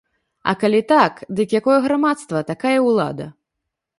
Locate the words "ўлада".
2.89-3.31